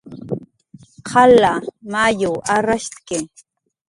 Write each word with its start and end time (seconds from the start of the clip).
Qalqa 1.09 1.53
mayuw 1.91 2.35
arrashtki 2.55 3.17